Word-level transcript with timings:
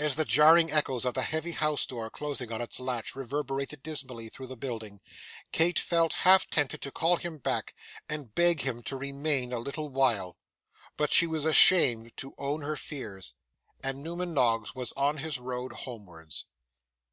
As 0.00 0.16
the 0.16 0.24
jarring 0.24 0.72
echoes 0.72 1.04
of 1.04 1.14
the 1.14 1.22
heavy 1.22 1.52
house 1.52 1.86
door, 1.86 2.10
closing 2.10 2.50
on 2.50 2.60
its 2.60 2.80
latch, 2.80 3.14
reverberated 3.14 3.84
dismally 3.84 4.28
through 4.28 4.48
the 4.48 4.56
building, 4.56 5.00
Kate 5.52 5.78
felt 5.78 6.12
half 6.26 6.48
tempted 6.50 6.82
to 6.82 6.90
call 6.90 7.18
him 7.18 7.38
back, 7.38 7.76
and 8.08 8.34
beg 8.34 8.62
him 8.62 8.82
to 8.82 8.96
remain 8.96 9.52
a 9.52 9.60
little 9.60 9.88
while; 9.88 10.36
but 10.96 11.12
she 11.12 11.28
was 11.28 11.44
ashamed 11.44 12.16
to 12.16 12.34
own 12.36 12.62
her 12.62 12.74
fears, 12.74 13.34
and 13.80 14.02
Newman 14.02 14.34
Noggs 14.34 14.74
was 14.74 14.90
on 14.96 15.18
his 15.18 15.38
road 15.38 15.72
homewards. 15.72 16.46